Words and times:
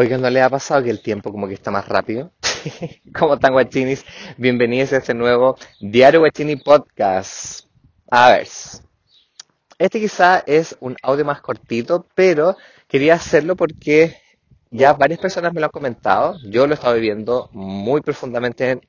Oigan, 0.00 0.20
¿no 0.20 0.30
le 0.30 0.40
ha 0.40 0.48
pasado 0.48 0.84
que 0.84 0.90
el 0.90 1.02
tiempo 1.02 1.32
como 1.32 1.48
que 1.48 1.54
está 1.54 1.72
más 1.72 1.88
rápido? 1.88 2.30
¿Cómo 3.18 3.34
están 3.34 3.52
guachinis? 3.52 4.04
Bienvenidos 4.36 4.92
a 4.92 4.98
este 4.98 5.12
nuevo 5.12 5.56
Diario 5.80 6.20
Guachini 6.20 6.54
Podcast. 6.54 7.66
A 8.08 8.30
ver, 8.30 8.46
este 9.76 9.98
quizá 9.98 10.44
es 10.46 10.76
un 10.78 10.96
audio 11.02 11.24
más 11.24 11.40
cortito, 11.40 12.06
pero 12.14 12.56
quería 12.86 13.14
hacerlo 13.14 13.56
porque 13.56 14.16
ya 14.70 14.92
varias 14.92 15.18
personas 15.18 15.52
me 15.52 15.58
lo 15.58 15.66
han 15.66 15.72
comentado. 15.72 16.36
Yo 16.44 16.68
lo 16.68 16.74
he 16.74 16.76
estado 16.76 16.94
viviendo 16.94 17.50
muy 17.52 18.00
profundamente, 18.00 18.80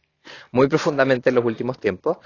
muy 0.51 0.67
profundamente 0.67 1.29
en 1.29 1.35
los 1.37 1.43
últimos 1.43 1.79
tiempos. 1.79 2.17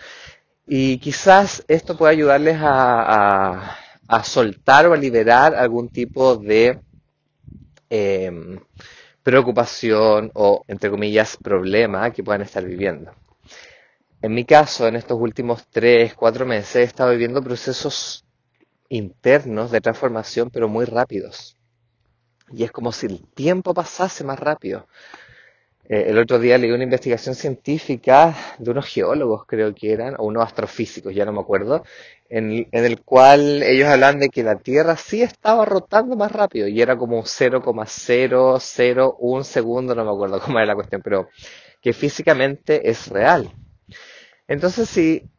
Y 0.68 0.98
quizás 0.98 1.64
esto 1.70 1.96
pueda 1.96 2.12
ayudarles 2.12 2.58
a 2.62 3.78
soltar 4.26 4.88
o 4.88 4.94
a 4.94 4.98
liberar 4.98 5.56
algún 5.56 5.88
tipo 5.88 6.36
de 6.36 6.82
eh, 7.96 8.32
preocupación 9.22 10.32
o, 10.34 10.64
entre 10.68 10.90
comillas, 10.90 11.38
problema 11.38 12.10
que 12.12 12.24
puedan 12.24 12.42
estar 12.42 12.66
viviendo. 12.66 13.12
En 14.20 14.34
mi 14.34 14.46
caso, 14.46 14.88
en 14.88 14.96
estos 14.96 15.20
últimos 15.20 15.68
tres, 15.70 16.16
cuatro 16.16 16.44
meses, 16.44 16.76
he 16.78 16.84
estado 16.84 17.12
viviendo 17.12 17.44
procesos 17.44 18.26
internos 18.90 19.70
de 19.70 19.80
transformación, 19.80 20.50
pero 20.50 20.68
muy 20.68 20.86
rápidos. 20.86 21.56
Y 22.52 22.64
es 22.64 22.72
como 22.72 22.92
si 22.92 23.06
el 23.06 23.22
tiempo 23.28 23.76
pasase 23.76 24.24
más 24.24 24.40
rápido. 24.40 24.88
Eh, 25.90 26.06
el 26.08 26.18
otro 26.18 26.40
día 26.40 26.58
leí 26.58 26.72
una 26.72 26.86
investigación 26.86 27.36
científica 27.36 28.34
de 28.58 28.72
unos 28.72 28.86
geólogos, 28.88 29.44
creo 29.46 29.76
que 29.76 29.92
eran, 29.92 30.16
o 30.18 30.24
unos 30.26 30.46
astrofísicos, 30.46 31.14
ya 31.14 31.26
no 31.26 31.34
me 31.34 31.42
acuerdo, 31.42 31.84
en, 32.30 32.68
el 32.72 33.02
cual 33.02 33.62
ellos 33.64 33.90
hablan 33.90 34.20
de 34.20 34.30
que 34.30 34.44
la 34.44 34.58
Tierra 34.58 34.96
sí 34.96 35.22
estaba 35.22 35.66
rotando 35.66 36.16
más 36.16 36.32
rápido 36.32 36.68
y 36.68 36.82
era 36.82 36.98
como 36.98 37.26
0,001 37.26 39.44
segundo, 39.44 39.94
no 39.94 40.06
me 40.06 40.12
acuerdo 40.12 40.40
cómo 40.46 40.58
era 40.58 40.68
la 40.68 40.76
cuestión, 40.76 41.02
pero 41.04 41.28
que 41.82 41.94
físicamente 41.94 42.90
es 42.90 43.08
real. 43.08 43.52
Entonces, 44.48 44.90
si 44.90 45.30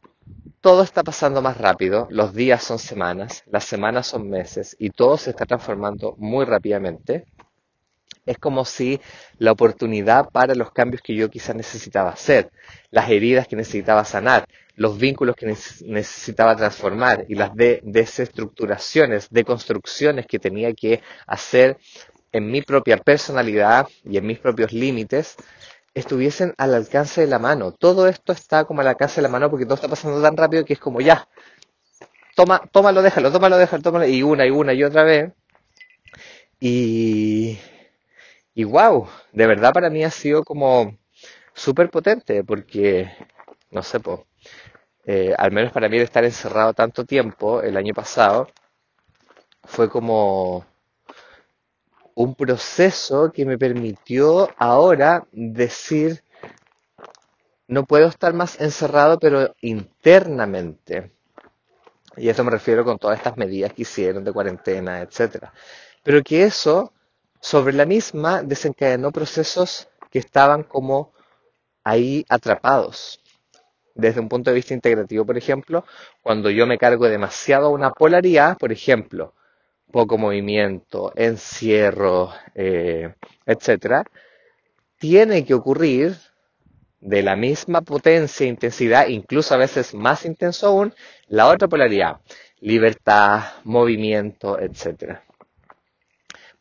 todo 0.61 0.83
está 0.83 1.03
pasando 1.03 1.42
más 1.42 1.59
rápido, 1.59 2.06
los 2.11 2.34
días 2.34 2.62
son 2.62 2.78
semanas, 2.78 3.42
las 3.50 3.65
semanas 3.65 4.06
son 4.06 4.28
meses 4.28 4.77
y 4.78 4.91
todo 4.91 5.17
se 5.17 5.31
está 5.31 5.47
transformando 5.47 6.15
muy 6.19 6.45
rápidamente, 6.45 7.25
es 8.27 8.39
como 8.39 8.64
si 8.64 9.00
la 9.39 9.53
oportunidad 9.53 10.30
para 10.30 10.55
los 10.55 10.72
cambios 10.72 11.03
que 11.03 11.14
yo 11.14 11.30
quizás 11.30 11.55
necesitaba 11.55 12.11
hacer, 12.11 12.50
las 12.91 13.11
heridas 13.11 13.48
que 13.48 13.56
necesitaba 13.56 14.05
sanar, 14.05 14.47
los 14.77 14.98
vínculos 14.98 15.36
que 15.36 15.47
necesitaba 15.47 16.56
transformar 16.56 17.27
y 17.28 17.34
las 17.34 17.55
de 17.55 17.81
desestructuraciones, 17.84 19.28
deconstrucciones 19.31 20.27
que 20.27 20.39
tenía 20.39 20.72
que 20.72 21.00
hacer 21.27 21.78
en 22.33 22.50
mi 22.50 22.62
propia 22.62 22.97
personalidad 22.97 23.86
y 24.05 24.16
en 24.16 24.27
mis 24.27 24.41
propios 24.41 24.72
límites, 24.72 25.36
estuviesen 25.94 26.55
al 26.59 26.75
alcance 26.75 27.20
de 27.20 27.28
la 27.28 27.38
mano. 27.38 27.70
Todo 27.70 28.09
esto 28.09 28.33
está 28.33 28.64
como 28.64 28.81
al 28.81 28.88
alcance 28.88 29.16
de 29.16 29.22
la 29.22 29.28
mano 29.28 29.48
porque 29.48 29.64
todo 29.64 29.77
está 29.77 29.88
pasando 29.88 30.20
tan 30.20 30.36
rápido 30.36 30.64
que 30.64 30.72
es 30.72 30.81
como 30.81 31.00
ya, 31.00 31.28
toma, 32.34 32.62
tómalo, 32.72 33.03
déjalo, 33.03 33.31
tómalo, 33.31 33.56
déjalo, 33.56 33.83
tómalo, 33.83 34.06
y 34.06 34.22
una 34.22 34.47
y 34.47 34.50
una 34.50 34.72
y 34.72 34.83
otra 34.83 35.05
vez. 35.05 35.33
Y, 36.61 37.59
y 38.55 38.64
wow, 38.64 39.08
de 39.33 39.47
verdad 39.47 39.72
para 39.72 39.91
mí 39.91 40.05
ha 40.05 40.10
sido 40.10 40.44
como 40.44 40.97
súper 41.55 41.91
potente 41.91 42.44
porque, 42.44 43.10
no 43.70 43.83
sé, 43.83 44.00
pues, 44.00 44.20
al 45.38 45.52
menos 45.52 45.72
para 45.72 45.88
mí 45.88 45.98
estar 45.98 46.24
encerrado 46.24 46.72
tanto 46.75 47.05
tiempo 47.05 47.62
el 47.62 47.77
año 47.77 47.94
pasado, 47.94 48.48
fue 49.64 49.88
como 49.88 50.64
un 52.14 52.34
proceso 52.34 53.32
que 53.32 53.44
me 53.44 53.58
permitió 53.58 54.48
ahora 54.56 55.27
decir, 55.32 56.22
no 57.66 57.84
puedo 57.84 58.06
estar 58.08 58.34
más 58.34 58.60
encerrado, 58.60 59.19
pero 59.19 59.55
internamente. 59.62 61.12
Y 62.16 62.28
a 62.28 62.32
eso 62.32 62.44
me 62.44 62.53
refiero 62.53 62.84
con 62.84 62.98
todas 62.98 63.19
estas 63.19 63.37
medidas 63.37 63.72
que 63.72 63.82
hicieron 63.82 64.22
de 64.22 64.32
cuarentena, 64.32 65.00
etcétera. 65.00 65.53
Pero 66.04 66.22
que 66.22 66.44
eso 66.44 66.93
sobre 67.44 67.75
la 67.75 67.84
misma 67.84 68.43
desencadenó 68.43 69.12
procesos 69.12 69.87
que 70.10 70.19
estaban 70.19 70.62
como 70.62 71.12
ahí 71.84 72.25
atrapados. 72.31 73.21
Desde 73.94 74.19
un 74.19 74.31
punto 74.31 74.49
de 74.49 74.56
vista 74.56 74.72
integrativo, 74.72 75.27
por 75.27 75.37
ejemplo, 75.37 75.84
cuando 76.22 76.49
yo 76.49 76.66
me 76.66 76.78
cargo 76.78 77.06
demasiado 77.06 77.69
una 77.69 77.91
polaridad, 77.91 78.56
por 78.56 78.72
ejemplo, 78.72 79.34
poco 79.93 80.16
movimiento, 80.16 81.12
encierro, 81.16 82.32
eh, 82.55 83.15
etcétera, 83.44 84.05
tiene 84.99 85.44
que 85.44 85.53
ocurrir 85.53 86.16
de 87.00 87.22
la 87.22 87.37
misma 87.37 87.82
potencia 87.82 88.44
e 88.47 88.49
intensidad, 88.49 89.09
incluso 89.09 89.53
a 89.53 89.59
veces 89.59 89.93
más 89.93 90.25
intenso 90.25 90.69
aún, 90.69 90.94
la 91.28 91.49
otra 91.49 91.69
polaridad, 91.69 92.22
libertad, 92.61 93.43
movimiento, 93.65 94.59
etcétera. 94.59 95.22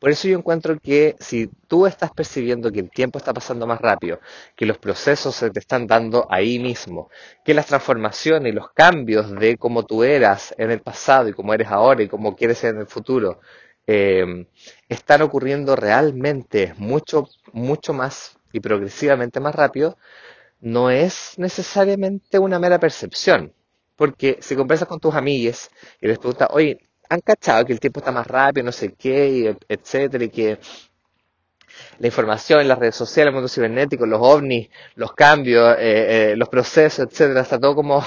Por 0.04 0.12
eso 0.12 0.28
yo 0.28 0.38
encuentro 0.38 0.78
que 0.82 1.16
si 1.22 1.48
tú 1.70 1.88
estás 1.88 2.12
percibiendo 2.12 2.70
que 2.74 2.82
el 2.82 2.90
tiempo 2.90 3.18
está 3.20 3.34
pasando 3.34 3.66
más 3.66 3.80
rápido, 3.80 4.20
que 4.54 4.66
los 4.66 4.78
procesos 4.78 5.34
se 5.34 5.50
te 5.50 5.62
están 5.62 5.88
dando 5.88 6.28
ahí 6.30 6.60
mismo, 6.60 7.10
que 7.46 7.54
las 7.54 7.68
transformaciones 7.68 8.52
y 8.52 8.54
los 8.54 8.70
cambios 8.72 9.32
de 9.32 9.56
cómo 9.56 9.86
tú 9.86 10.04
eras 10.04 10.54
en 10.58 10.72
el 10.72 10.82
pasado 10.82 11.30
y 11.30 11.34
cómo 11.34 11.54
eres 11.54 11.70
ahora 11.70 12.04
y 12.04 12.10
cómo 12.10 12.36
quieres 12.36 12.58
ser 12.58 12.76
en 12.76 12.82
el 12.82 12.88
futuro, 12.88 13.40
eh, 13.88 14.46
están 14.90 15.22
ocurriendo 15.22 15.74
realmente 15.78 16.74
mucho, 16.78 17.30
mucho 17.54 17.94
más 17.94 18.38
y 18.52 18.60
progresivamente 18.60 19.40
más 19.40 19.56
rápido, 19.56 19.98
no 20.60 20.90
es 20.90 21.36
necesariamente 21.38 22.40
una 22.40 22.60
mera 22.60 22.78
percepción. 22.78 23.54
Porque 23.96 24.38
si 24.42 24.58
conversas 24.58 24.90
con 24.90 25.00
tus 25.00 25.16
amigues 25.16 25.70
y 26.02 26.08
les 26.08 26.20
preguntas, 26.20 26.50
oye, 26.52 26.82
han 27.14 27.22
cachado 27.22 27.66
que 27.66 27.74
el 27.74 27.80
tiempo 27.80 28.00
está 28.00 28.12
más 28.12 28.28
rápido, 28.28 28.66
no 28.66 28.72
sé 28.72 28.94
qué, 28.94 29.56
etcétera, 29.68 30.24
y 30.24 30.30
que 30.30 30.60
la 32.00 32.08
información 32.08 32.68
las 32.68 32.80
redes 32.80 32.96
sociales, 32.96 33.30
el 33.30 33.34
mundo 33.34 33.48
cibernético, 33.48 34.06
los 34.06 34.20
ovnis, 34.22 34.70
los 34.96 35.14
cambios, 35.14 35.76
eh, 35.80 36.32
eh, 36.32 36.36
los 36.36 36.50
procesos, 36.50 37.08
etcétera, 37.08 37.42
está 37.42 37.60
todo 37.60 37.76
como, 37.76 38.04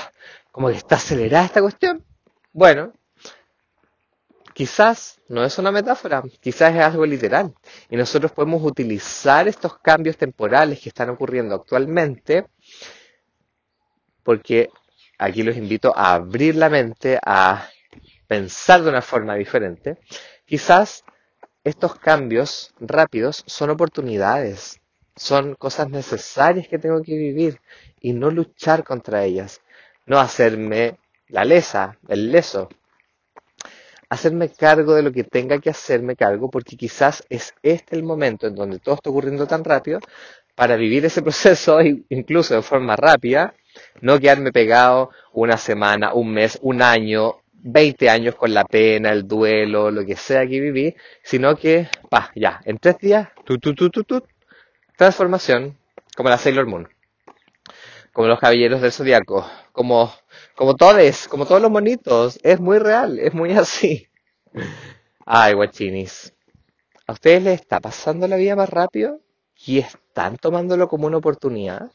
como 0.50 0.69
que 0.69 0.77
está 0.77 0.97
acelerada 0.97 1.47
esta 1.47 1.61
cuestión. 1.61 2.05
Bueno, 2.53 2.93
quizás 4.55 5.21
no 5.28 5.44
es 5.44 5.59
una 5.59 5.71
metáfora, 5.71 6.23
quizás 6.41 6.75
es 6.75 6.83
algo 6.83 7.06
literal. 7.06 7.55
Y 7.91 7.97
nosotros 7.97 8.33
podemos 8.33 8.62
utilizar 8.62 9.49
estos 9.49 9.78
cambios 9.78 10.17
temporales 10.17 10.81
que 10.81 10.88
están 10.88 11.11
ocurriendo 11.11 11.55
actualmente, 11.55 12.47
porque 14.23 14.71
aquí 15.19 15.43
los 15.43 15.56
invito 15.56 15.93
a 15.97 16.15
abrir 16.15 16.56
la 16.56 16.69
mente, 16.69 17.19
a 17.25 17.69
pensar 18.26 18.82
de 18.82 18.91
una 18.91 19.03
forma 19.03 19.34
diferente, 19.34 19.98
quizás 20.44 21.04
estos 21.64 21.98
cambios 21.98 22.72
rápidos 22.78 23.42
son 23.47 23.70
oportunidades, 23.70 24.81
son 25.16 25.54
cosas 25.54 25.91
necesarias 25.91 26.69
que 26.69 26.78
tengo 26.78 27.03
que 27.03 27.16
vivir 27.16 27.60
y 28.00 28.12
no 28.12 28.31
luchar 28.31 28.84
contra 28.84 29.25
ellas, 29.25 29.60
no 30.06 30.20
hacerme 30.20 30.98
la 31.28 31.44
lesa, 31.44 31.98
el 32.09 32.31
leso, 32.31 32.69
hacerme 34.09 34.50
cargo 34.50 34.94
de 34.94 35.03
lo 35.03 35.12
que 35.12 35.25
tenga 35.25 35.58
que 35.58 35.70
hacerme 35.70 36.14
cargo 36.14 36.50
porque 36.50 36.76
quizás 36.76 37.25
es 37.28 37.54
este 37.62 37.97
el 37.97 38.04
momento 38.04 38.47
en 38.47 38.54
donde 38.54 38.78
todo 38.78 38.94
está 38.94 39.10
ocurriendo 39.10 39.47
tan 39.47 39.64
rápido 39.64 39.98
para 40.54 40.76
vivir 40.76 41.04
ese 41.04 41.22
proceso 41.22 41.81
incluso 42.08 42.54
de 42.54 42.62
forma 42.62 42.97
rápida, 42.97 43.54
no 44.00 44.19
quedarme 44.20 44.53
pegado 44.53 45.10
una 45.32 45.56
semana, 45.56 46.14
un 46.14 46.32
mes, 46.32 46.58
un 46.62 46.82
año, 46.82 47.41
20 47.66 48.09
años 48.09 48.37
con 48.37 48.54
la 48.54 48.65
pena, 48.65 49.10
el 49.10 49.27
duelo, 49.27 49.91
lo 49.91 50.04
que 50.04 50.16
sea 50.16 50.47
que 50.47 50.60
viví, 50.60 50.94
sino 51.22 51.56
que, 51.56 51.88
pa, 52.09 52.31
ya, 52.37 52.60
en 52.65 52.78
tres 52.78 52.99
días, 52.99 53.28
tu, 53.44 53.59
tu, 53.59 53.75
tu, 53.75 53.90
tu, 53.90 54.05
tu, 54.05 54.23
transformación, 54.96 55.76
como 56.17 56.29
la 56.29 56.38
Sailor 56.38 56.67
Moon, 56.67 56.88
como 58.12 58.29
los 58.29 58.38
caballeros 58.38 58.81
del 58.81 58.93
zodiaco, 58.93 59.50
como, 59.73 60.14
como 60.55 60.76
todos, 60.76 61.26
como 61.29 61.44
todos 61.44 61.61
los 61.61 61.70
monitos, 61.70 62.38
es 62.44 62.61
muy 62.61 62.79
real, 62.79 63.19
es 63.19 63.35
muy 63.35 63.52
así. 63.52 64.08
Ay, 65.26 65.55
guachinis, 65.55 66.32
¿a 67.08 67.12
ustedes 67.14 67.43
les 67.43 67.61
está 67.61 67.81
pasando 67.81 68.29
la 68.29 68.37
vida 68.37 68.55
más 68.55 68.70
rápido 68.70 69.20
y 69.67 69.79
están 69.79 70.37
tomándolo 70.37 70.88
como 70.88 71.08
una 71.08 71.17
oportunidad? 71.17 71.90